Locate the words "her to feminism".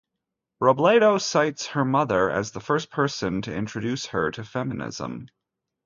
4.07-5.27